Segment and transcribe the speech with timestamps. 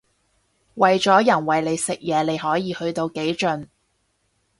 [0.73, 3.67] 為咗人餵你食嘢你可以去到幾盡